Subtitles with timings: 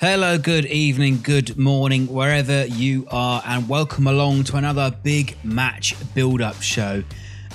[0.00, 5.94] Hello, good evening, good morning, wherever you are, and welcome along to another big match
[6.14, 7.04] build up show.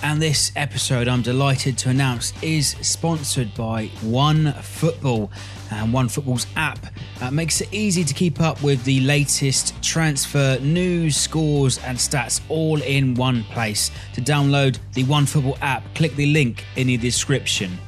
[0.04, 5.32] And this episode, I'm delighted to announce, is sponsored by One Football.
[5.72, 6.78] And One Football's app
[7.20, 12.42] uh, makes it easy to keep up with the latest transfer news, scores, and stats
[12.48, 13.90] all in one place.
[14.14, 17.80] To download the One Football app, click the link in the description.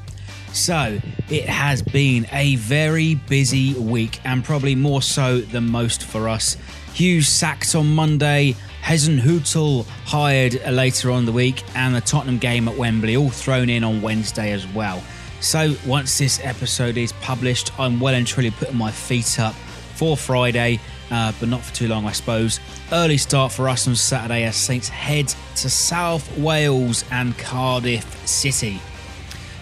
[0.53, 6.29] So, it has been a very busy week and probably more so than most for
[6.29, 6.57] us.
[6.93, 12.77] Hughes sacked on Monday, Hasenhüttl hired later on the week, and the Tottenham game at
[12.77, 15.03] Wembley all thrown in on Wednesday as well.
[15.41, 20.17] So, once this episode is published, I'm well and truly putting my feet up for
[20.17, 20.79] Friday,
[21.11, 22.59] uh, but not for too long, I suppose.
[22.91, 28.79] Early start for us on Saturday as Saints head to South Wales and Cardiff City.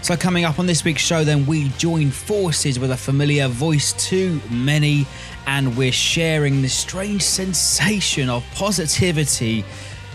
[0.05, 3.92] So, coming up on this week's show, then we join forces with a familiar voice
[4.09, 5.08] to many,
[5.47, 9.66] and we're sharing the strange sensation of positivity.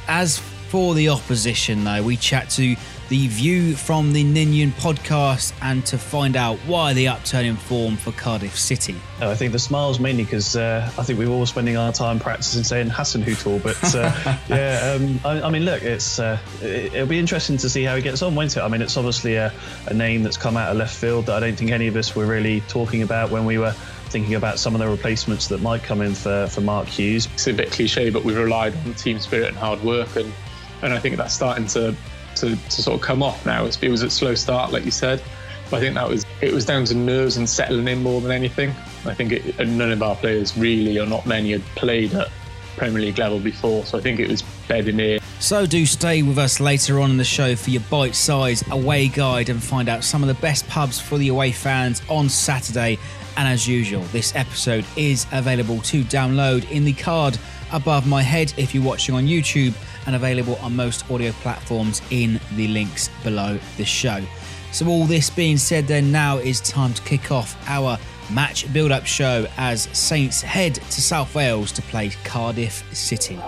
[0.07, 0.39] As
[0.69, 2.77] for the opposition, though, we chat to
[3.11, 7.97] the view from the Ninian podcast and to find out why the upturn in form
[7.97, 8.95] for Cardiff City.
[9.21, 12.21] I think the smiles mainly because uh, I think we were all spending our time
[12.21, 17.07] practicing saying Hasenhüttl, but uh, yeah, um, I, I, mean, look, it's uh, it, will
[17.07, 18.61] be interesting to see how he gets on, won't it?
[18.61, 19.53] I mean, it's obviously a,
[19.89, 22.15] a name that's come out of left field that I don't think any of us
[22.15, 23.73] were really talking about when we were
[24.11, 27.27] thinking about some of the replacements that might come in for, for Mark Hughes.
[27.35, 30.33] It's a bit cliche, but we've relied on team spirit and hard work, and
[30.83, 31.97] and I think that's starting to
[32.41, 33.65] to, to sort of come off now.
[33.65, 35.23] It was a slow start, like you said.
[35.71, 38.33] But I think that was it was down to nerves and settling in more than
[38.33, 38.71] anything.
[39.07, 42.29] I think it, none of our players really, or not many, had played at
[42.77, 43.85] Premier League level before.
[43.85, 45.21] So I think it was bedding in.
[45.39, 49.49] So do stay with us later on in the show for your bite-sized away guide
[49.49, 52.99] and find out some of the best pubs for the away fans on Saturday.
[53.37, 57.39] And as usual, this episode is available to download in the card
[57.73, 59.75] above my head if you're watching on YouTube
[60.07, 64.23] and available on most audio platforms in the links below the show.
[64.73, 67.99] So, all this being said, then now is time to kick off our
[68.33, 73.39] match build up show as Saints head to South Wales to play Cardiff City.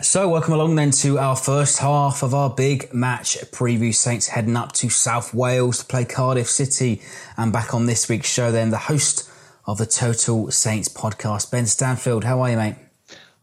[0.00, 3.94] So, welcome along then to our first half of our big match preview.
[3.94, 7.02] Saints heading up to South Wales to play Cardiff City.
[7.36, 9.27] And back on this week's show, then the host
[9.68, 12.24] of the Total Saints podcast, Ben Stanfield.
[12.24, 12.76] How are you, mate?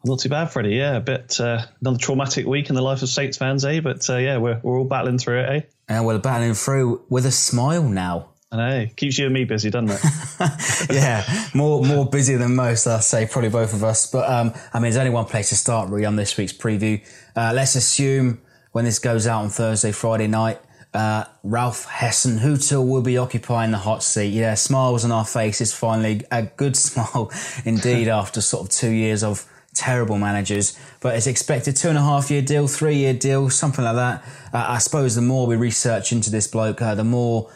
[0.03, 0.72] Not too bad, Freddie.
[0.72, 3.80] Yeah, a bit uh, another traumatic week in the life of Saints fans, eh?
[3.80, 5.62] But uh, yeah, we're, we're all battling through it, eh?
[5.88, 8.30] And we're battling through with a smile now.
[8.52, 8.88] I know.
[8.96, 10.90] Keeps you and me busy, doesn't it?
[10.91, 14.09] yeah, more more busy than most, I'd say, probably both of us.
[14.09, 17.06] But um, I mean, there's only one place to start really on this week's preview.
[17.35, 18.41] Uh, let's assume
[18.72, 20.59] when this goes out on Thursday, Friday night,
[20.95, 24.29] uh, Ralph Hasenhüttl will be occupying the hot seat.
[24.29, 26.22] Yeah, smiles on our faces finally.
[26.31, 27.31] A good smile
[27.66, 30.78] indeed after sort of two years of terrible managers.
[31.01, 34.23] But it's expected two and a half year deal, three year deal, something like that.
[34.53, 37.51] Uh, I suppose the more we research into this bloke, uh, the more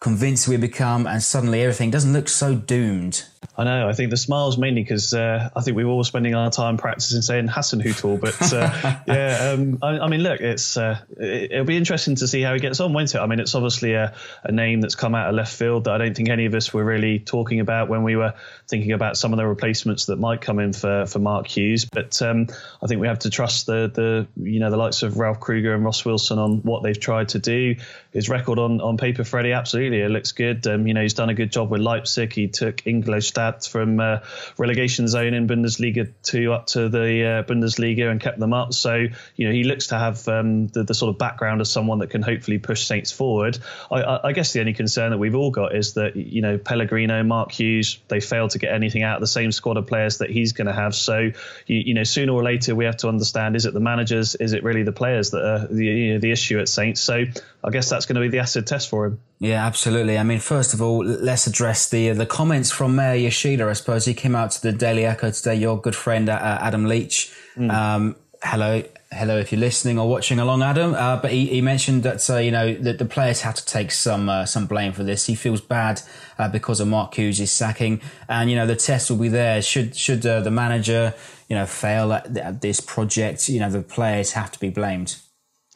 [0.00, 3.24] convinced we become, and suddenly everything doesn't look so doomed.
[3.56, 3.88] I know.
[3.88, 6.76] I think the smiles mainly because uh, I think we were all spending our time
[6.76, 8.20] practicing saying Hassan Hasenhüttl.
[8.20, 12.28] But uh, yeah, um, I, I, mean, look, it's uh, it, will be interesting to
[12.28, 13.18] see how he gets on, won't it?
[13.18, 15.98] I mean, it's obviously a, a, name that's come out of left field that I
[15.98, 18.34] don't think any of us were really talking about when we were
[18.68, 21.84] thinking about some of the replacements that might come in for, for Mark Hughes.
[21.84, 22.46] But um,
[22.80, 25.74] I think we have to trust the the you know the likes of Ralph Krueger
[25.74, 27.74] and Ross Wilson on what they've tried to do.
[28.12, 30.64] His record on on paper, Freddie, absolutely, it looks good.
[30.66, 32.32] Um, you know, he's done a good job with Leipzig.
[32.32, 32.86] He took
[33.28, 34.20] Ingolstadt from uh,
[34.56, 38.72] relegation zone in Bundesliga two up to the uh, Bundesliga and kept them up.
[38.72, 39.06] So
[39.36, 42.10] you know he looks to have um, the, the, sort of background of someone that
[42.10, 43.58] can hopefully push Saints forward.
[43.90, 46.58] I, I, I, guess the only concern that we've all got is that you know
[46.58, 50.18] Pellegrino, Mark Hughes, they failed to get anything out of the same squad of players
[50.18, 50.94] that he's going to have.
[50.94, 51.30] So
[51.66, 54.34] you, you, know sooner or later we have to understand: is it the managers?
[54.34, 57.00] Is it really the players that are the you know, the issue at Saints?
[57.00, 57.24] So
[57.64, 59.20] I guess that's going to be the acid test for him.
[59.40, 60.18] Yeah, absolutely.
[60.18, 63.68] I mean, first of all, let's address the uh, the comments from Maya Yoshida.
[63.68, 65.54] I suppose he came out to the Daily Echo today.
[65.54, 67.32] Your good friend uh, Adam Leach.
[67.56, 67.70] Mm.
[67.70, 70.94] Um, hello, hello, if you're listening or watching along, Adam.
[70.94, 73.90] Uh, but he, he, mentioned that uh, you know that the players had to take
[73.90, 75.26] some uh, some blame for this.
[75.26, 76.00] He feels bad
[76.38, 79.60] uh, because of Mark Hughes' sacking, and you know the test will be there.
[79.62, 81.14] Should should the manager
[81.48, 85.16] you know fail at, at this project, you know the players have to be blamed.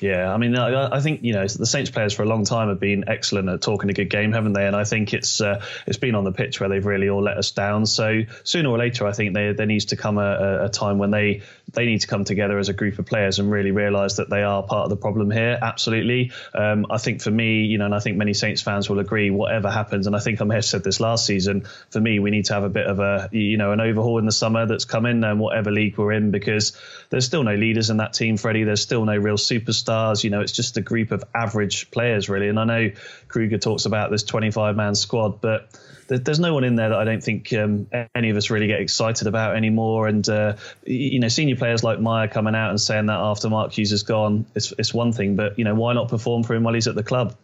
[0.02, 2.80] Yeah, I mean, I, think you know the Saints players for a long time have
[2.80, 4.66] been excellent at talking a good game, haven't they?
[4.66, 7.36] And I think it's uh, it's been on the pitch where they've really all let
[7.36, 7.86] us down.
[7.86, 11.12] So sooner or later, I think there there needs to come a, a time when
[11.12, 14.28] they they need to come together as a group of players and really realise that
[14.28, 15.58] they are part of the problem here.
[15.60, 16.32] Absolutely.
[16.54, 19.30] Um, I think for me, you know, and I think many Saints fans will agree,
[19.30, 22.30] whatever happens, and I think I may have said this last season, for me, we
[22.30, 24.84] need to have a bit of a, you know, an overhaul in the summer that's
[24.84, 26.76] coming and whatever league we're in because
[27.10, 28.64] there's still no leaders in that team, Freddie.
[28.64, 30.24] There's still no real superstars.
[30.24, 32.48] You know, it's just a group of average players, really.
[32.48, 32.90] And I know
[33.28, 35.68] Krueger talks about this 25 man squad, but
[36.08, 38.80] there's no one in there that I don't think um, any of us really get
[38.80, 40.08] excited about anymore.
[40.08, 43.72] And uh, you know, senior players like Maya coming out and saying that after Mark
[43.72, 45.36] Hughes is gone, it's, it's one thing.
[45.36, 47.36] But you know, why not perform for him while he's at the club?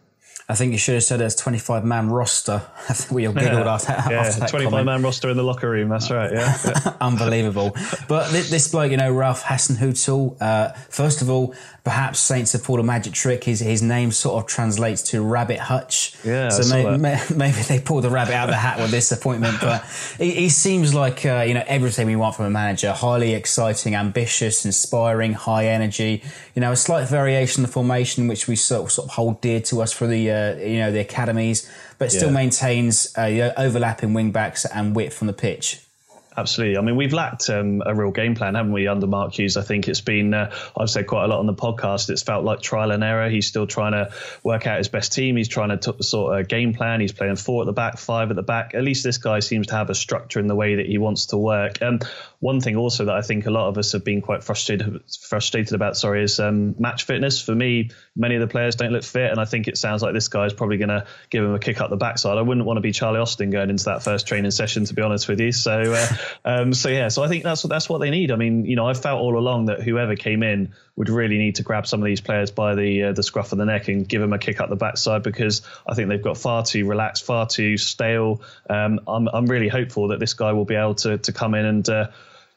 [0.47, 2.63] I think you should have said it's 25 man roster.
[3.11, 3.73] we all giggled yeah.
[3.73, 4.85] after, yeah, after that 25 comment.
[4.85, 5.89] man roster in the locker room.
[5.89, 6.31] That's right.
[6.31, 6.95] Yeah.
[7.01, 7.75] Unbelievable.
[8.07, 11.53] But this bloke, you know, Ralph Hasenhüttl, uh, first of all,
[11.83, 13.43] perhaps Saints have pulled a magic trick.
[13.43, 16.15] His, his name sort of translates to Rabbit Hutch.
[16.23, 16.49] Yeah.
[16.49, 16.99] So maybe,
[17.35, 19.57] maybe, they pulled the rabbit out of the hat with this appointment.
[19.61, 19.85] But
[20.17, 23.95] he, he seems like, uh, you know, everything we want from a manager highly exciting,
[23.95, 26.23] ambitious, inspiring, high energy.
[26.55, 29.41] You know, a slight variation in the formation, which we sort of, sort of hold
[29.41, 32.35] dear to us for the, uh, you know, the academies, but still Yeah.
[32.35, 35.79] maintains uh, overlapping wing backs and width from the pitch.
[36.37, 36.77] Absolutely.
[36.77, 39.57] I mean, we've lacked um, a real game plan, haven't we, under Mark Hughes?
[39.57, 42.45] I think it's been, uh, I've said quite a lot on the podcast, it's felt
[42.45, 43.29] like trial and error.
[43.29, 45.35] He's still trying to work out his best team.
[45.35, 47.01] He's trying to t- sort of game plan.
[47.01, 48.73] He's playing four at the back, five at the back.
[48.73, 51.27] At least this guy seems to have a structure in the way that he wants
[51.27, 51.81] to work.
[51.81, 51.99] Um,
[52.39, 55.73] one thing also that I think a lot of us have been quite frustrated frustrated
[55.73, 57.41] about, sorry, is um, match fitness.
[57.41, 60.13] For me, many of the players don't look fit, and I think it sounds like
[60.13, 62.37] this guy is probably going to give him a kick up the backside.
[62.37, 65.01] I wouldn't want to be Charlie Austin going into that first training session, to be
[65.01, 65.51] honest with you.
[65.51, 66.07] So, uh,
[66.45, 68.31] um, so yeah, so I think that's what that's what they need.
[68.31, 71.55] I mean, you know, I felt all along that whoever came in would really need
[71.55, 74.07] to grab some of these players by the uh, the scruff of the neck and
[74.07, 77.25] give them a kick up the backside because I think they've got far too relaxed,
[77.25, 78.41] far too stale.
[78.69, 81.65] Um, I'm I'm really hopeful that this guy will be able to to come in
[81.65, 81.89] and.
[81.89, 82.07] Uh,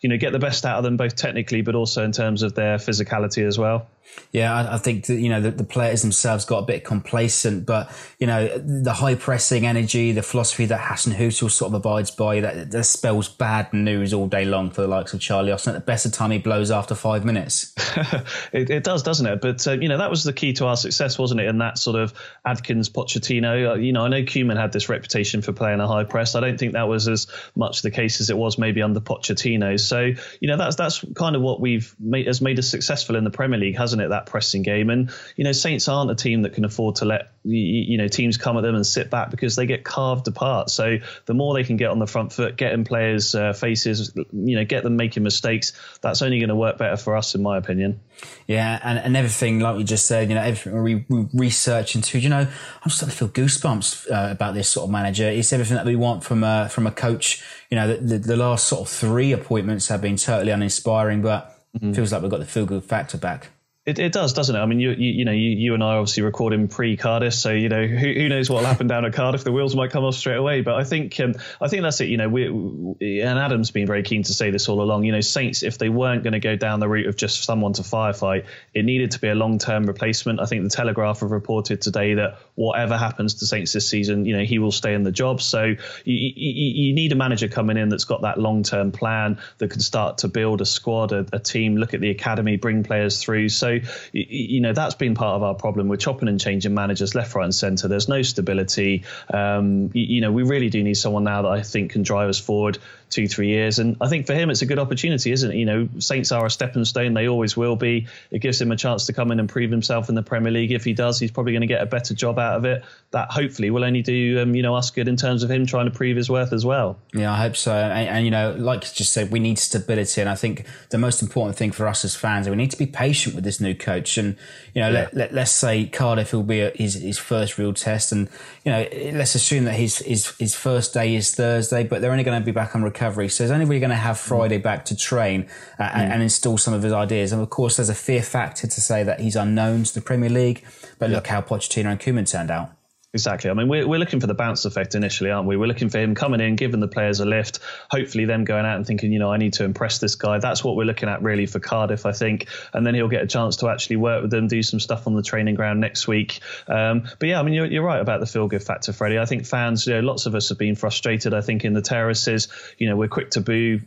[0.00, 2.56] you know, get the best out of them both technically, but also in terms of
[2.56, 3.86] their physicality as well.
[4.32, 7.66] Yeah, I, I think that, you know, the, the players themselves got a bit complacent,
[7.66, 12.40] but, you know, the high pressing energy, the philosophy that Hasenhüttl sort of abides by,
[12.40, 15.74] that, that spells bad news all day long for the likes of Charlie Austin.
[15.74, 17.74] At the best of time, he blows after five minutes.
[18.52, 19.40] it, it does, doesn't it?
[19.40, 21.46] But uh, you know that was the key to our success, wasn't it?
[21.46, 22.14] And that sort of
[22.44, 23.72] Adkins, Pochettino.
[23.72, 26.34] Uh, you know, I know Koeman had this reputation for playing a high press.
[26.34, 29.78] I don't think that was as much the case as it was maybe under Pochettino.
[29.78, 33.24] So you know that's that's kind of what we've made has made us successful in
[33.24, 34.08] the Premier League, hasn't it?
[34.08, 37.32] That pressing game, and you know Saints aren't a team that can afford to let
[37.44, 40.70] you know teams come at them and sit back because they get carved apart.
[40.70, 44.12] So the more they can get on the front foot, get in players' uh, faces,
[44.32, 47.42] you know, get them making mistakes, that's only going to work better for us, in
[47.42, 48.00] my opinion.
[48.46, 52.18] Yeah, and, and everything, like we just said, you know, everything we, we research into,
[52.18, 52.46] you know,
[52.84, 55.28] I'm starting to feel goosebumps uh, about this sort of manager.
[55.28, 57.44] It's everything that we want from a, from a coach.
[57.70, 61.48] You know, the, the, the last sort of three appointments have been totally uninspiring, but
[61.74, 61.94] Mm-hmm.
[61.94, 63.48] feels like we've got the feel good factor back.
[63.84, 64.60] It, it does, doesn't it?
[64.60, 67.50] I mean, you you, you know, you, you and I obviously recording pre Cardiff, so
[67.50, 69.42] you know who, who knows what will happen down at Cardiff.
[69.42, 72.06] The wheels might come off straight away, but I think um, I think that's it.
[72.06, 75.02] You know, we and Adam's been very keen to say this all along.
[75.02, 77.72] You know, Saints, if they weren't going to go down the route of just someone
[77.72, 80.38] to firefight, it needed to be a long term replacement.
[80.38, 84.36] I think the Telegraph have reported today that whatever happens to Saints this season, you
[84.36, 85.42] know, he will stay in the job.
[85.42, 89.40] So you, you, you need a manager coming in that's got that long term plan
[89.58, 92.84] that can start to build a squad, a, a team, look at the academy, bring
[92.84, 93.48] players through.
[93.48, 93.71] So
[94.12, 95.88] you, you know that's been part of our problem.
[95.88, 97.88] We're chopping and changing managers left, right, and centre.
[97.88, 99.04] There's no stability.
[99.32, 102.28] Um, you, you know we really do need someone now that I think can drive
[102.28, 102.78] us forward
[103.12, 103.78] two, three years.
[103.78, 105.56] And I think for him, it's a good opportunity, isn't it?
[105.56, 107.14] You know, Saints are a stepping stone.
[107.14, 108.06] They always will be.
[108.30, 110.72] It gives him a chance to come in and prove himself in the Premier League.
[110.72, 112.82] If he does, he's probably going to get a better job out of it.
[113.10, 115.84] That hopefully will only do, um, you know, us good in terms of him trying
[115.84, 116.98] to prove his worth as well.
[117.12, 117.74] Yeah, I hope so.
[117.74, 120.20] And, and, you know, like you just said, we need stability.
[120.20, 122.86] And I think the most important thing for us as fans, we need to be
[122.86, 124.18] patient with this new coach.
[124.18, 124.36] And,
[124.74, 125.08] you know, Yeah.
[125.12, 128.12] let, let, us say Cardiff will be a, his, his first real test.
[128.12, 128.28] And,
[128.64, 132.24] you know, let's assume that his, his, his first day is Thursday, but they're only
[132.24, 133.28] going to be back on recovery.
[133.28, 136.58] So he's only really going to have Friday back to train uh, and, and install
[136.58, 137.32] some of his ideas.
[137.32, 140.30] And of course, there's a fear factor to say that he's unknown to the Premier
[140.30, 140.64] League.
[140.98, 142.70] But look how Pochettino and Koeman turned out.
[143.14, 143.50] Exactly.
[143.50, 145.58] I mean, we're, we're looking for the bounce effect initially, aren't we?
[145.58, 147.58] We're looking for him coming in, giving the players a lift,
[147.90, 150.38] hopefully them going out and thinking, you know, I need to impress this guy.
[150.38, 152.48] That's what we're looking at really for Cardiff, I think.
[152.72, 155.14] And then he'll get a chance to actually work with them, do some stuff on
[155.14, 156.40] the training ground next week.
[156.66, 159.18] Um, but yeah, I mean, you're, you're right about the feel good factor, Freddie.
[159.18, 161.34] I think fans, you know, lots of us have been frustrated.
[161.34, 163.80] I think in the terraces, you know, we're quick to boo,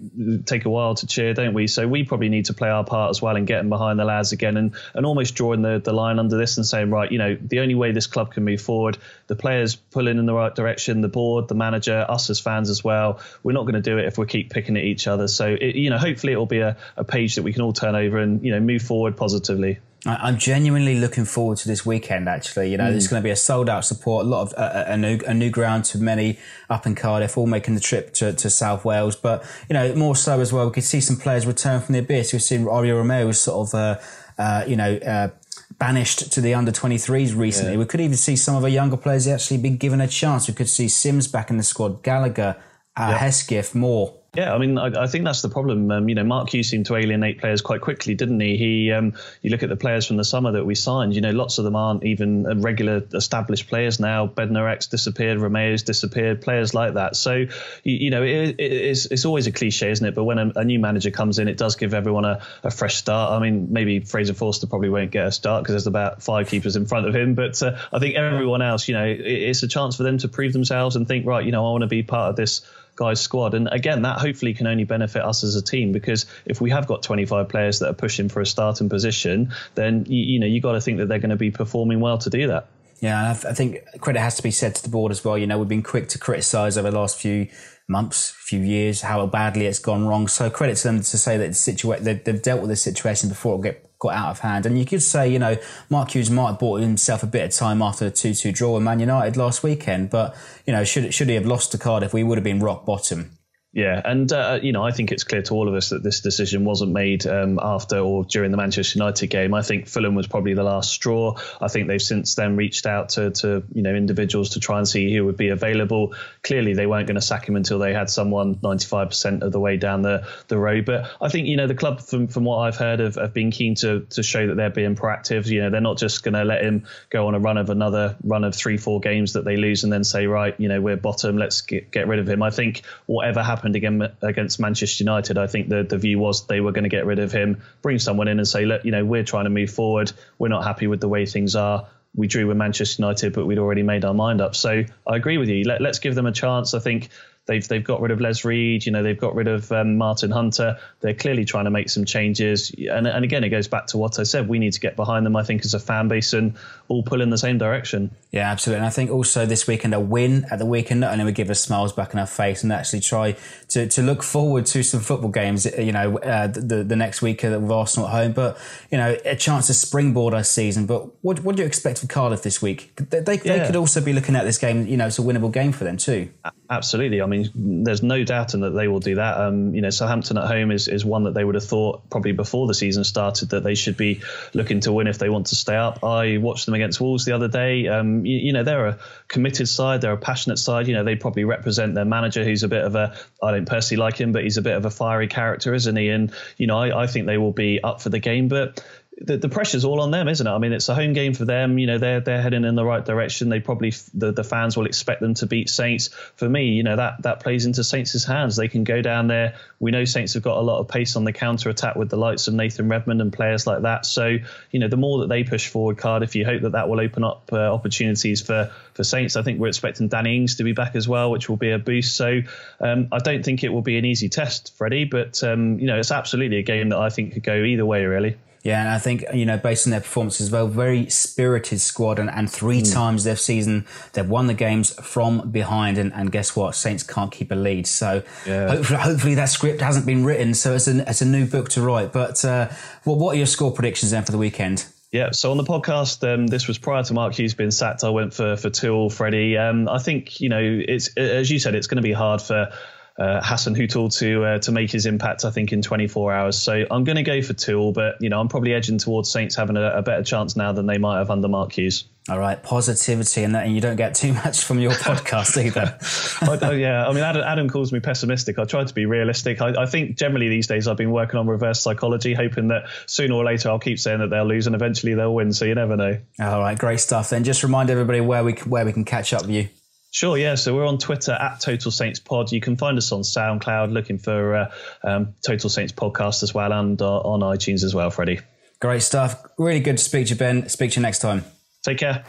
[0.46, 1.66] take a while to cheer, don't we?
[1.66, 4.34] So we probably need to play our part as well and getting behind the lads
[4.34, 7.36] again and, and almost drawing the, the line under this and saying, right, you know,
[7.42, 11.02] the only way this club can move forward the players pulling in the right direction,
[11.02, 13.20] the board, the manager, us as fans as well.
[13.44, 15.28] We're not going to do it if we keep picking at each other.
[15.28, 17.74] So, it, you know, hopefully it will be a, a page that we can all
[17.74, 19.80] turn over and, you know, move forward positively.
[20.08, 22.30] I'm genuinely looking forward to this weekend.
[22.30, 22.92] Actually, you know, mm.
[22.92, 25.34] there's going to be a sold out support, a lot of uh, a new a
[25.34, 26.38] new ground to many
[26.70, 29.16] up in Cardiff, all making the trip to, to South Wales.
[29.16, 32.00] But you know, more so as well, we could see some players return from the
[32.00, 32.34] abyss.
[32.34, 34.00] We've seen Oriol Romeu was sort of, uh,
[34.38, 34.96] uh, you know.
[34.96, 35.30] Uh,
[35.78, 37.74] banished to the under 23s recently.
[37.74, 37.80] Yeah.
[37.80, 40.48] We could even see some of our younger players actually be given a chance.
[40.48, 42.58] We could see Sims back in the squad, Gallagher,
[42.96, 43.20] uh, yep.
[43.20, 44.18] Hesketh, Moore.
[44.36, 45.90] Yeah, I mean, I, I think that's the problem.
[45.92, 48.58] Um, you know, Mark Hughes seemed to alienate players quite quickly, didn't he?
[48.58, 51.16] He, um, you look at the players from the summer that we signed.
[51.16, 54.28] You know, lots of them aren't even regular established players now.
[54.28, 57.16] Bednarek disappeared, Romeu's disappeared, players like that.
[57.16, 57.50] So, you,
[57.84, 60.16] you know, it, it, it's it's always a cliche, isn't it?
[60.16, 62.96] But when a, a new manager comes in, it does give everyone a, a, fresh
[62.96, 63.32] start.
[63.32, 66.76] I mean, maybe Fraser Forster probably won't get a start because there's about five keepers
[66.76, 69.68] in front of him, but uh, I think everyone else, you know, it, it's a
[69.68, 72.04] chance for them to prove themselves and think, right, you know, I want to be
[72.04, 72.62] part of this
[72.96, 73.54] guys squad.
[73.54, 76.88] And again, that hopefully can only benefit us as a team because if we have
[76.88, 80.62] got 25 players that are pushing for a starting position, then you, you know you
[80.62, 82.68] got to think that they're going to be performing well to do that.
[83.02, 85.38] Yeah, and I, think credit has to be said to the board as well.
[85.38, 87.50] You know, we've been quick to criticise over the last few
[87.88, 90.28] months, few years, how badly it's gone wrong.
[90.28, 93.54] So credit to them to say that the situa- they've dealt with this situation before
[93.54, 94.66] It'll get got out of hand.
[94.66, 95.58] And you could say, you know,
[95.90, 98.76] Mark Hughes might have bought himself a bit of time after the 2 2 draw
[98.76, 100.10] with Man United last weekend.
[100.10, 100.36] But,
[100.66, 103.38] you know, should, should he have lost to Cardiff, we would have been rock bottom.
[103.76, 106.22] Yeah, and uh, you know, I think it's clear to all of us that this
[106.22, 109.54] decision wasn't made um, after or during the Manchester United game.
[109.54, 111.36] I think Fulham was probably the last straw.
[111.60, 114.88] I think they've since then reached out to, to you know individuals to try and
[114.88, 116.14] see who would be available.
[116.42, 119.76] Clearly, they weren't going to sack him until they had someone 95% of the way
[119.76, 120.86] down the, the road.
[120.86, 123.52] But I think you know the club, from from what I've heard, have, have been
[123.52, 125.48] keen to to show that they're being proactive.
[125.48, 128.16] You know, they're not just going to let him go on a run of another
[128.24, 130.96] run of three, four games that they lose and then say, right, you know, we're
[130.96, 132.42] bottom, let's get, get rid of him.
[132.42, 136.62] I think whatever happened again against Manchester United, I think the, the view was they
[136.62, 139.04] were going to get rid of him, bring someone in and say, look, you know,
[139.04, 140.12] we're trying to move forward.
[140.38, 141.88] We're not happy with the way things are.
[142.16, 144.56] We drew with Manchester United, but we'd already made our mind up.
[144.56, 145.64] So I agree with you.
[145.64, 146.74] Let, let's give them a chance.
[146.74, 147.10] I think
[147.48, 148.86] They've they've got rid of Les Reed.
[148.86, 150.78] You know, they've got rid of um, Martin Hunter.
[151.02, 152.74] They're clearly trying to make some changes.
[152.90, 154.48] And and again, it goes back to what I said.
[154.48, 155.36] We need to get behind them.
[155.36, 156.56] I think as a fan base and
[156.88, 158.12] all pull in the same direction.
[158.32, 158.80] Yeah, absolutely.
[158.80, 161.50] And I think also this weekend a win at the weekend not only would give
[161.50, 163.36] us smiles back in our face and actually try
[163.70, 165.66] to, to look forward to some football games.
[165.66, 168.58] You know, uh, the the next week with Arsenal at home, but
[168.92, 170.88] you know, a chance to springboard our season.
[170.88, 172.92] But what what do you expect from Cardiff this week?
[172.96, 173.58] They they, yeah.
[173.58, 174.88] they could also be looking at this game.
[174.88, 176.30] You know, it's a winnable game for them too.
[176.68, 177.22] Absolutely.
[177.22, 179.40] I mean, there's no doubting that they will do that.
[179.40, 182.32] Um, you know, Southampton at home is, is one that they would have thought probably
[182.32, 184.22] before the season started that they should be
[184.54, 186.04] looking to win if they want to stay up.
[186.04, 187.88] I watched them against Wolves the other day.
[187.88, 190.88] Um, you, you, know, they're a committed side, they're a passionate side.
[190.88, 194.02] You know, they probably represent their manager, who's a bit of a, I don't personally
[194.02, 196.10] like him, but he's a bit of a fiery character, isn't he?
[196.10, 198.48] And, you know, I, I think they will be up for the game.
[198.48, 198.84] But
[199.22, 200.50] the, the pressure's all on them, isn't it?
[200.50, 201.78] I mean, it's a home game for them.
[201.78, 203.48] You know, they're they're heading in the right direction.
[203.48, 206.10] They probably the, the fans will expect them to beat Saints.
[206.36, 208.58] For me, you know that that plays into Saints' hands.
[208.58, 209.56] They can go down there.
[209.80, 212.18] We know Saints have got a lot of pace on the counter attack with the
[212.18, 214.06] likes of Nathan Redmond and players like that.
[214.06, 214.38] So
[214.72, 217.24] you know, the more that they push forward, Cardiff, you hope that that will open
[217.24, 219.38] up uh, opportunities for for Saints.
[219.38, 221.80] I think we're expecting Danny Ings to be back as well, which will be a
[221.80, 222.18] boost.
[222.18, 222.42] So
[222.82, 225.06] um, I don't think it will be an easy test, Freddie.
[225.06, 228.04] But um, you know, it's absolutely a game that I think could go either way,
[228.04, 228.36] really.
[228.66, 232.18] Yeah, and I think, you know, based on their performances as well, very spirited squad.
[232.18, 232.92] And, and three mm.
[232.92, 236.00] times this season, they've won the games from behind.
[236.00, 236.74] And, and guess what?
[236.74, 237.86] Saints can't keep a lead.
[237.86, 238.70] So yeah.
[238.70, 240.56] hopefully, hopefully that script hasn't been written.
[240.56, 242.12] So it's a, it's a new book to write.
[242.12, 242.70] But uh,
[243.06, 244.88] well, what are your score predictions then for the weekend?
[245.12, 248.04] Yeah, so on the podcast, um, this was prior to Mark Hughes being sacked.
[248.04, 249.58] I went for for two Freddie.
[249.58, 252.74] Um, I think you know it's as you said, it's going to be hard for
[253.18, 255.46] uh, Hasenhüttl to uh, to make his impact.
[255.46, 256.58] I think in 24 hours.
[256.58, 259.56] So I'm going to go for Tool, but you know I'm probably edging towards Saints
[259.56, 262.06] having a, a better chance now than they might have under Mark Hughes.
[262.28, 266.66] All right, positivity, and that, and you don't get too much from your podcast either.
[266.66, 268.58] I, yeah, I mean, Adam, Adam, calls me pessimistic.
[268.58, 269.62] I try to be realistic.
[269.62, 273.36] I, I, think generally these days I've been working on reverse psychology, hoping that sooner
[273.36, 275.54] or later I'll keep saying that they'll lose and eventually they'll win.
[275.54, 276.18] So you never know.
[276.40, 277.30] All right, great stuff.
[277.30, 279.70] Then just remind everybody where we where we can catch up with you.
[280.16, 280.56] Sure, yeah.
[280.56, 282.50] So we're on Twitter at Total Saints Pod.
[282.50, 284.72] You can find us on SoundCloud, looking for uh,
[285.04, 288.40] um, Total Saints Podcast as well, and uh, on iTunes as well, Freddie.
[288.80, 289.44] Great stuff.
[289.58, 290.70] Really good to speak to you, Ben.
[290.70, 291.44] Speak to you next time.
[291.84, 292.24] Take care.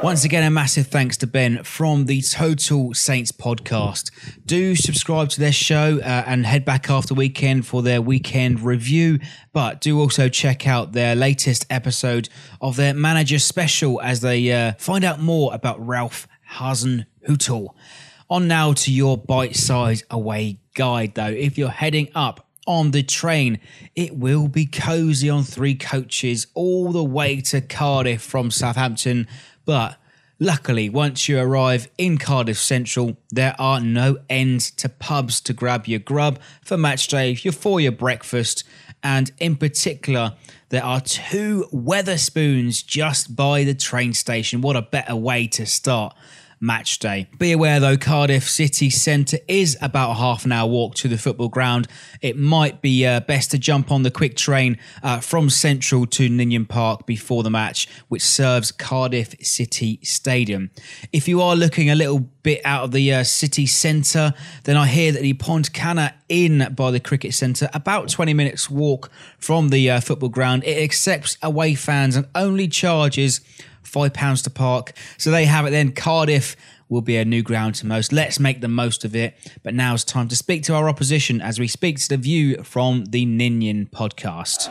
[0.00, 4.12] Once again, a massive thanks to Ben from the Total Saints podcast.
[4.46, 9.18] Do subscribe to their show uh, and head back after weekend for their weekend review.
[9.52, 12.28] But do also check out their latest episode
[12.60, 17.70] of their manager special as they uh, find out more about Ralph Hasenhüttl.
[18.30, 21.26] On now to your bite size away guide, though.
[21.26, 23.58] If you're heading up on the train.
[23.96, 29.26] It will be cozy on three coaches all the way to Cardiff from Southampton.
[29.68, 29.98] But
[30.38, 35.86] luckily, once you arrive in Cardiff Central, there are no ends to pubs to grab
[35.86, 38.64] your grub for match day, your for your breakfast,
[39.02, 40.36] and in particular,
[40.70, 44.62] there are two Wetherspoons just by the train station.
[44.62, 46.16] What a better way to start
[46.60, 47.28] match day.
[47.38, 51.18] Be aware though, Cardiff City Centre is about a half an hour walk to the
[51.18, 51.88] football ground.
[52.20, 56.28] It might be uh, best to jump on the quick train uh, from Central to
[56.28, 60.70] Ninian Park before the match, which serves Cardiff City Stadium.
[61.12, 64.32] If you are looking a little bit out of the uh, city centre,
[64.64, 69.10] then I hear that the Pontcanna Inn by the Cricket Centre, about 20 minutes walk
[69.38, 70.64] from the uh, football ground.
[70.64, 73.40] It accepts away fans and only charges
[73.88, 74.92] five pounds to park.
[75.16, 75.92] So they have it then.
[75.92, 76.54] Cardiff
[76.88, 78.12] will be a new ground to most.
[78.12, 79.34] Let's make the most of it.
[79.62, 82.62] But now it's time to speak to our opposition as we speak to the view
[82.62, 84.70] from the Ninian podcast.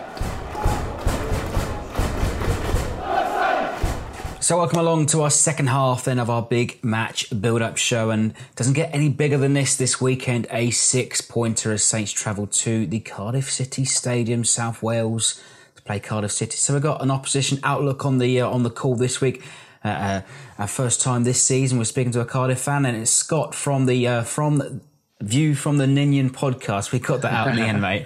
[4.40, 8.34] So welcome along to our second half then of our big match build-up show and
[8.56, 10.48] doesn't get any bigger than this this weekend.
[10.52, 15.44] A six-pointer as Saints travel to the Cardiff City Stadium, South Wales
[15.88, 16.58] play Cardiff City.
[16.58, 19.44] So we've got an opposition outlook on the uh, on the call this week.
[19.84, 20.22] Uh, uh,
[20.60, 23.86] our first time this season, we're speaking to a Cardiff fan, and it's Scott from
[23.86, 24.82] the uh, from the
[25.20, 26.92] View from the Ninian podcast.
[26.92, 28.06] We cut that out in the end, mate.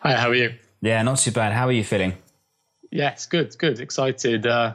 [0.00, 0.52] Hi, how are you?
[0.82, 1.52] Yeah, not too bad.
[1.52, 2.14] How are you feeling?
[2.90, 3.56] Yeah, it's good.
[3.56, 3.80] Good.
[3.80, 4.46] Excited.
[4.46, 4.74] Uh,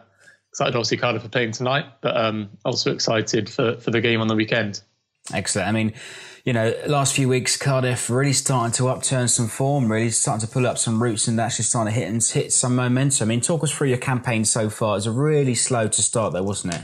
[0.52, 0.76] excited.
[0.76, 4.36] Obviously, Cardiff are playing tonight, but um, also excited for for the game on the
[4.36, 4.82] weekend.
[5.34, 5.68] Excellent.
[5.68, 5.94] I mean,
[6.46, 10.54] you know, last few weeks, Cardiff really starting to upturn some form, really starting to
[10.54, 13.28] pull up some roots and actually starting to hit and hit some momentum.
[13.28, 14.94] I mean, talk us through your campaign so far.
[14.94, 16.82] It was really slow to start, though, wasn't it?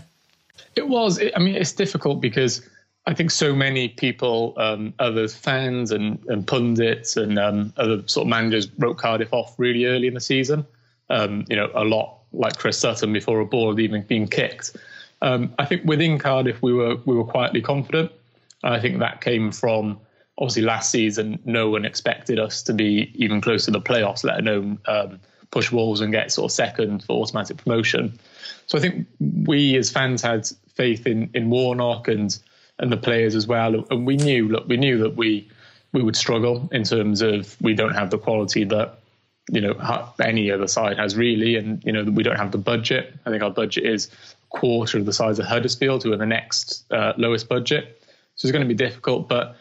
[0.75, 1.21] It was.
[1.35, 2.67] I mean, it's difficult because
[3.05, 8.25] I think so many people, um, other fans and, and pundits and um, other sort
[8.25, 10.65] of managers wrote Cardiff off really early in the season.
[11.09, 14.75] Um, you know, a lot like Chris Sutton before a ball had even been kicked.
[15.21, 18.11] Um, I think within Cardiff we were we were quietly confident.
[18.63, 19.99] I think that came from
[20.37, 24.39] obviously last season, no one expected us to be even close to the playoffs, let
[24.39, 25.19] alone um,
[25.51, 28.17] push Wolves and get sort of second for automatic promotion.
[28.65, 32.37] So I think we as fans had faith in in Warnock and
[32.79, 35.49] and the players as well, and we knew look we knew that we
[35.93, 38.99] we would struggle in terms of we don't have the quality that
[39.51, 43.13] you know any other side has really, and you know we don't have the budget.
[43.25, 44.09] I think our budget is
[44.49, 48.00] quarter of the size of Huddersfield, who are the next uh, lowest budget.
[48.41, 49.55] So it's going to be difficult, but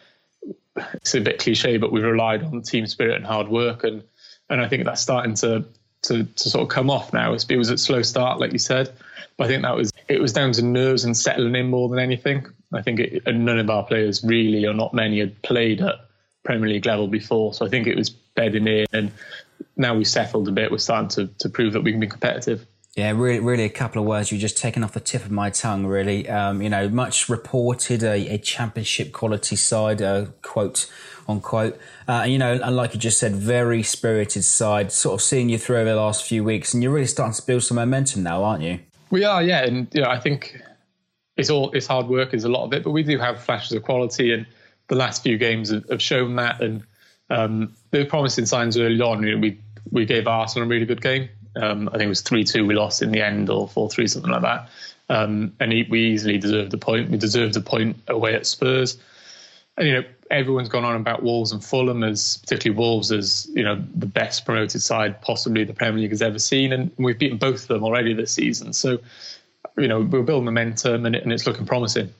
[0.94, 4.02] it's a bit cliche, but we've relied on team spirit and hard work, and
[4.48, 5.66] and I think that's starting to
[6.04, 7.34] to, to sort of come off now.
[7.34, 8.90] It was a slow start, like you said,
[9.36, 11.98] but I think that was it was down to nerves and settling in more than
[11.98, 12.46] anything.
[12.72, 15.96] I think it, none of our players really, or not many, had played at
[16.42, 19.12] Premier League level before, so I think it was bedding in, and
[19.76, 20.70] now we've settled a bit.
[20.70, 22.66] We're starting to to prove that we can be competitive.
[23.00, 25.48] Yeah, really, really, a couple of words you just taken off the tip of my
[25.48, 25.86] tongue.
[25.86, 30.86] Really, um, you know, much reported a, a championship quality side, uh, quote
[31.26, 31.80] unquote.
[32.06, 34.92] Uh, you know, and like you just said, very spirited side.
[34.92, 37.46] Sort of seeing you through over the last few weeks, and you're really starting to
[37.46, 38.80] build some momentum now, aren't you?
[39.08, 40.60] We are, yeah, and you know, I think
[41.38, 43.72] it's all it's hard work is a lot of it, but we do have flashes
[43.72, 44.46] of quality, and
[44.88, 46.60] the last few games have, shown that.
[46.60, 46.82] And
[47.30, 49.22] um, there promising signs early on.
[49.22, 49.58] You know, we
[49.90, 52.74] we gave Arsenal a really good game um, I think it was 3 2 we
[52.74, 54.68] lost in the end, or 4 3, something like that.
[55.08, 57.10] Um, and we easily deserved a point.
[57.10, 58.96] We deserved a point away at Spurs.
[59.76, 63.64] And, you know, everyone's gone on about Wolves and Fulham as, particularly Wolves, as, you
[63.64, 66.72] know, the best promoted side possibly the Premier League has ever seen.
[66.72, 68.72] And we've beaten both of them already this season.
[68.72, 69.00] So,
[69.76, 72.12] you know, we'll build momentum and, it, and it's looking promising.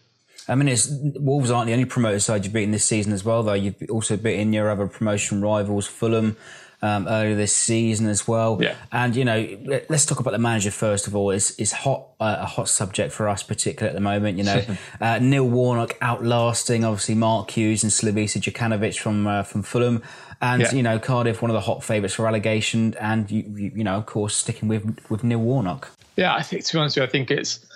[0.49, 3.45] I mean, it's, Wolves aren't the only promoted side you've beaten this season as well,
[3.45, 3.53] though.
[3.53, 6.37] You've also beaten your other promotion rivals, Fulham,
[6.83, 8.59] um, earlier this season as well.
[8.61, 8.75] Yeah.
[8.93, 11.31] And you know, let, us talk about the manager first of all.
[11.31, 14.39] Is is hot uh, a hot subject for us, particularly at the moment.
[14.39, 14.63] You know,
[15.01, 20.03] uh, Neil Warnock outlasting obviously Mark Hughes and Slavisa Jokanovic from uh, from Fulham.
[20.43, 20.73] And yeah.
[20.73, 23.97] you know Cardiff, one of the hot favourites for relegation, and you, you, you know
[23.97, 25.91] of course sticking with with Neil Warnock.
[26.17, 27.67] Yeah, I think to be honest with you, I think it's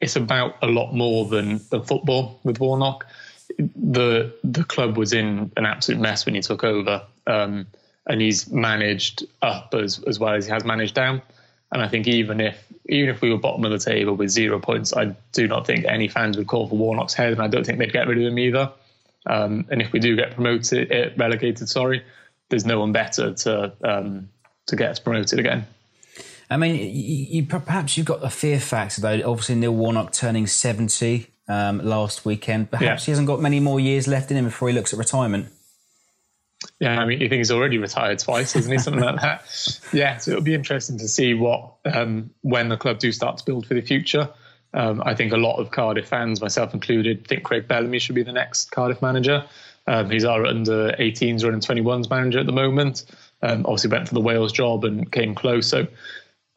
[0.00, 3.06] it's about a lot more than, than football with Warnock.
[3.58, 7.02] The the club was in an absolute mess when he took over.
[7.26, 7.66] Um,
[8.06, 11.22] and he's managed up as as well as he has managed down.
[11.72, 14.60] And I think even if even if we were bottom of the table with zero
[14.60, 17.66] points, I do not think any fans would call for Warnock's head, and I don't
[17.66, 18.70] think they'd get rid of him either.
[19.26, 22.04] Um, and if we do get promoted, uh, relegated, sorry,
[22.48, 24.28] there's no one better to um,
[24.66, 25.66] to get us promoted again.
[26.48, 29.20] I mean, you, you, perhaps you've got the fear factor though.
[29.28, 32.70] Obviously, Neil Warnock turning seventy um, last weekend.
[32.70, 33.06] Perhaps yeah.
[33.06, 35.48] he hasn't got many more years left in him before he looks at retirement.
[36.80, 38.78] Yeah, I mean, you think he's already retired twice, isn't he?
[38.78, 39.80] Something like that.
[39.92, 43.44] Yeah, so it'll be interesting to see what um, when the club do start to
[43.44, 44.28] build for the future.
[44.74, 48.22] Um, I think a lot of Cardiff fans, myself included, think Craig Bellamy should be
[48.22, 49.44] the next Cardiff manager.
[49.86, 53.04] Um, he's our under 18s or under 21s manager at the moment.
[53.42, 55.66] Um, obviously, went for the Wales job and came close.
[55.68, 55.86] So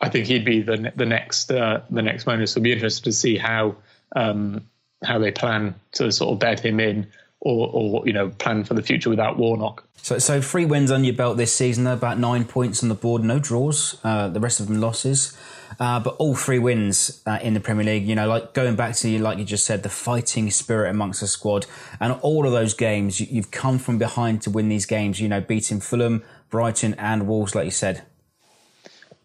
[0.01, 2.47] I think he'd be the the next uh, the next manager.
[2.47, 3.75] So it'll be interested to see how
[4.15, 4.67] um,
[5.03, 7.07] how they plan to sort of bed him in
[7.41, 9.83] or, or you know plan for the future without Warnock.
[10.01, 12.95] So, so three wins on your belt this season, though, about nine points on the
[12.95, 13.97] board, no draws.
[14.03, 15.37] Uh, the rest of them losses,
[15.79, 18.07] uh, but all three wins uh, in the Premier League.
[18.07, 21.21] You know, like going back to you like you just said, the fighting spirit amongst
[21.21, 21.65] the squad,
[21.99, 25.19] and all of those games, you, have come from behind to win these games.
[25.19, 28.03] You know, beating Fulham, Brighton, and Wolves, like you said.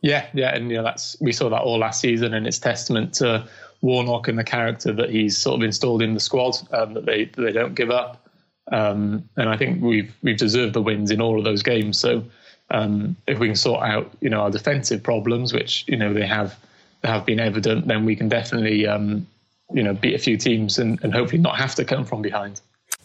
[0.00, 3.14] Yeah, yeah, and you know that's we saw that all last season, and it's testament
[3.14, 3.48] to
[3.84, 6.56] Warnock and the character that he's sort of installed in the squad.
[6.72, 8.26] Um, that they they don't give up.
[8.72, 11.98] Um, and I think we've we've deserved the wins in all of those games.
[11.98, 12.24] So
[12.70, 16.26] um, if we can sort out you know our defensive problems, which you know they
[16.26, 16.58] have
[17.02, 19.26] they have been evident, then we can definitely um,
[19.72, 22.62] you know beat a few teams and, and hopefully not have to come from behind.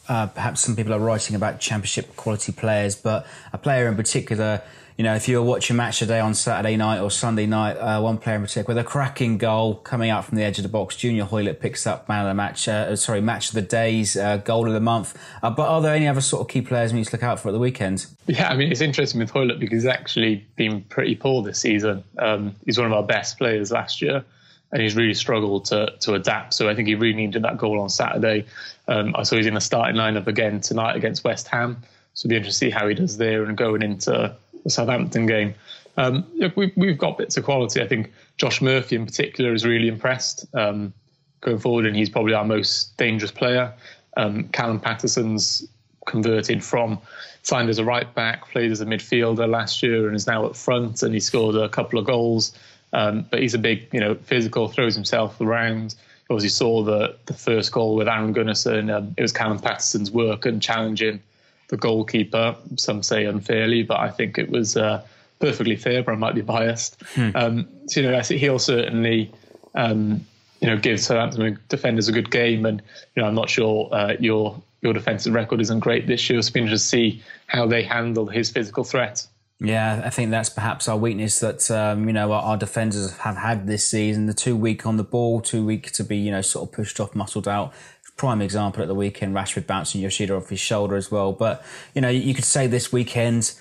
[0.07, 4.61] Uh, perhaps some people are writing about championship quality players, but a player in particular
[4.99, 8.01] you know, if you were watching match today on Saturday night or Sunday night, uh,
[8.01, 10.69] one player in particular with a cracking goal coming out from the edge of the
[10.69, 14.17] box, Junior Hoilett picks up man of the match, uh, sorry, match of the days,
[14.17, 15.17] uh, goal of the month.
[15.41, 17.39] Uh, but are there any other sort of key players we need to look out
[17.39, 18.07] for at the weekend?
[18.27, 22.03] Yeah, I mean, it's interesting with Hoilett because he's actually been pretty poor this season.
[22.17, 24.25] Um, he's one of our best players last year
[24.73, 26.55] and he's really struggled to to adapt.
[26.55, 28.47] So I think he really needed that goal on Saturday.
[28.89, 31.83] Um, I saw he's in the starting lineup again tonight against West Ham.
[32.15, 35.25] So it'll be interesting to see how he does there and going into the Southampton
[35.25, 35.53] game.
[35.97, 37.81] Um, look, we've, we've got bits of quality.
[37.81, 40.93] I think Josh Murphy in particular is really impressed um,
[41.41, 43.73] going forward, and he's probably our most dangerous player.
[44.15, 45.67] Um, Callum Paterson's
[46.05, 46.99] converted from
[47.43, 50.55] signed as a right back, played as a midfielder last year, and is now up
[50.55, 52.57] front, and he scored a couple of goals.
[52.93, 55.95] Um, but he's a big, you know, physical, throws himself around.
[56.29, 58.95] Obviously, saw the the first goal with Aron Gunnarsson.
[58.95, 61.21] Um, it was Callum Paterson's work and challenging
[61.69, 62.55] the goalkeeper.
[62.75, 65.03] Some say unfairly, but I think it was uh,
[65.39, 66.03] perfectly fair.
[66.03, 67.01] But I might be biased.
[67.15, 67.29] Hmm.
[67.35, 69.31] Um, so, you know, I think he'll certainly.
[69.75, 70.25] Um,
[70.61, 72.81] you know, give Southampton defenders a good game, and
[73.15, 76.37] you know, I'm not sure uh, your your defensive record isn't great this year.
[76.37, 79.25] So it's been to see how they handle his physical threat.
[79.61, 83.35] Yeah, I think that's perhaps our weakness that um, you know our, our, defenders have
[83.35, 84.25] had this season.
[84.25, 86.99] The too weak on the ball, too weak to be you know sort of pushed
[86.99, 87.73] off, muscled out
[88.19, 91.31] prime example at the weekend, Rashford bouncing Yoshida off his shoulder as well.
[91.31, 93.53] But, you know, you could say this weekend,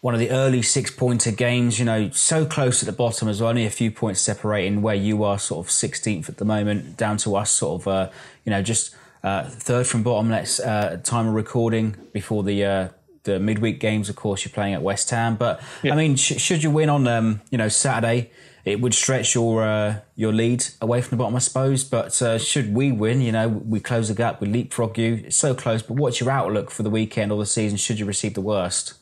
[0.00, 3.40] one of the early six pointer games, you know, so close at the bottom as
[3.40, 6.96] well, only a few points separating where you are sort of 16th at the moment,
[6.96, 8.10] down to us sort of, uh,
[8.44, 12.88] you know, just uh, third from bottom, let's uh, time of recording before the, uh,
[13.22, 15.36] the midweek games, of course, you're playing at West Ham.
[15.36, 15.92] But yeah.
[15.92, 18.32] I mean, sh- should you win on, um, you know, Saturday,
[18.64, 21.84] it would stretch your uh, your lead away from the bottom, I suppose.
[21.84, 25.22] But uh, should we win, you know, we close the gap, we leapfrog you.
[25.26, 25.82] It's so close.
[25.82, 27.76] But what's your outlook for the weekend or the season?
[27.76, 28.94] Should you receive the worst?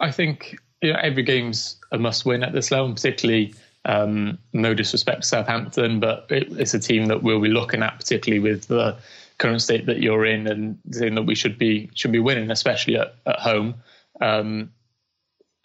[0.00, 3.54] I think you know every game's a must-win at this level, particularly.
[3.86, 7.98] Um, no disrespect to Southampton, but it, it's a team that we'll be looking at,
[7.98, 8.96] particularly with the
[9.36, 12.96] current state that you're in, and saying that we should be should be winning, especially
[12.96, 13.74] at, at home.
[14.22, 14.70] Um,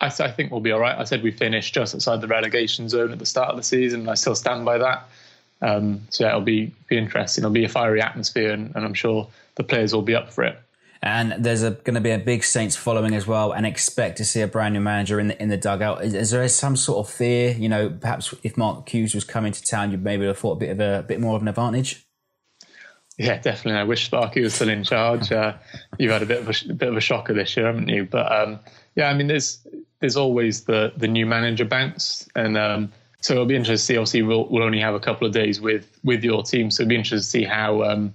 [0.02, 0.98] I, I, think we'll be all right.
[0.98, 4.02] I said we finished just outside the relegation zone at the start of the season,
[4.02, 5.10] and I still stand by that.
[5.62, 7.44] Um, so yeah, it'll be be interesting.
[7.44, 10.44] It'll be a fiery atmosphere, and, and I'm sure the players will be up for
[10.44, 10.60] it.
[11.02, 14.42] And there's going to be a big Saints following as well, and expect to see
[14.42, 16.04] a brand new manager in the in the dugout.
[16.04, 17.52] Is, is there some sort of fear?
[17.52, 20.60] You know, perhaps if Mark Hughes was coming to town, you'd maybe have thought a
[20.60, 22.06] bit of a, a bit more of an advantage.
[23.18, 23.82] Yeah, definitely.
[23.82, 25.30] I wish Sparky was still in charge.
[25.30, 25.58] Uh,
[25.98, 28.06] you've had a bit of a, a, bit of a shocker this year, haven't you?
[28.06, 28.60] But um,
[28.96, 29.66] yeah, I mean, there's
[30.00, 33.98] there's always the the new manager bounce, and um, so it'll be interesting to see.
[33.98, 36.90] Obviously, we'll, we'll only have a couple of days with with your team, so it'll
[36.90, 38.14] be interesting to see how um,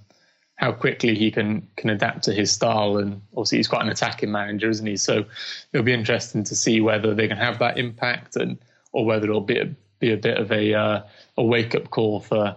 [0.55, 2.97] how quickly he can can adapt to his style.
[2.97, 4.97] And obviously, he's quite an attacking manager, isn't he?
[4.97, 5.25] So
[5.73, 8.57] it'll be interesting to see whether they can have that impact, and
[8.91, 9.65] or whether it'll be a,
[9.99, 11.03] be a bit of a uh,
[11.37, 12.55] a wake up call for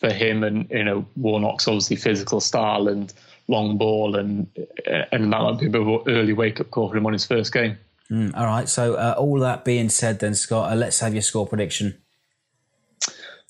[0.00, 3.12] for him and you know Warnock's obviously physical style and
[3.50, 4.46] long ball and
[4.86, 7.12] and that might be a bit of an early wake up call for him on
[7.12, 7.76] his first game.
[8.10, 8.68] Mm, all right.
[8.68, 11.98] So, uh, all that being said, then, Scott, uh, let's have your score prediction.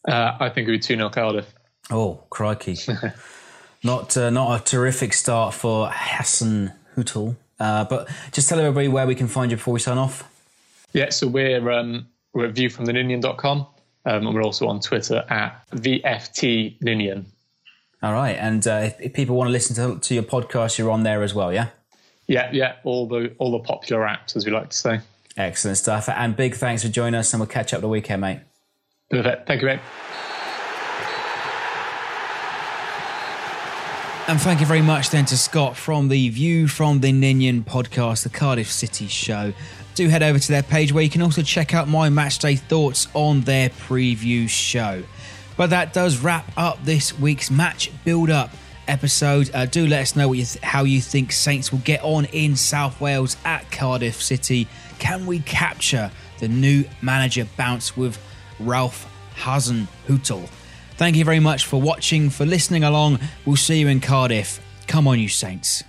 [0.06, 1.46] Uh, I think it would be 2 0 Cardiff.
[1.90, 2.76] Oh, crikey.
[3.82, 7.36] not, uh, not a terrific start for Hassan Hootel.
[7.58, 10.24] Uh, but just tell everybody where we can find you before we sign off.
[10.92, 13.66] Yeah, so we're, um, we're at viewfromtheninian.com.
[14.06, 16.80] Um, and we're also on Twitter at VFT
[18.02, 18.36] All right.
[18.36, 21.22] And uh, if, if, people want to listen to, to your podcast, you're on there
[21.22, 21.68] as well, yeah?
[22.26, 22.76] Yeah, yeah.
[22.84, 25.00] All the all the popular apps, as we like to say.
[25.36, 26.08] Excellent stuff.
[26.08, 28.40] And big thanks for joining us, and we'll catch up the weekend, mate.
[29.10, 29.46] Perfect.
[29.46, 29.80] Thank you, mate.
[34.28, 38.22] And thank you very much then to Scott from the View from the Ninian podcast,
[38.22, 39.52] the Cardiff City show.
[39.96, 43.08] Do head over to their page where you can also check out my matchday thoughts
[43.12, 45.02] on their preview show.
[45.60, 48.48] But that does wrap up this week's match build up
[48.88, 49.50] episode.
[49.52, 52.56] Uh, do let us know you th- how you think Saints will get on in
[52.56, 54.66] South Wales at Cardiff City.
[54.98, 58.18] Can we capture the new manager bounce with
[58.58, 60.48] Ralph Hasenhüttl?
[60.96, 63.18] Thank you very much for watching, for listening along.
[63.44, 64.62] We'll see you in Cardiff.
[64.86, 65.84] Come on, you Saints.